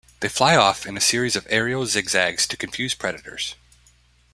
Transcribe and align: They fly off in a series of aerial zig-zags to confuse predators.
They 0.21 0.29
fly 0.29 0.55
off 0.55 0.87
in 0.87 0.97
a 0.97 0.99
series 0.99 1.35
of 1.35 1.45
aerial 1.51 1.85
zig-zags 1.85 2.47
to 2.47 2.57
confuse 2.57 2.95
predators. 2.95 3.53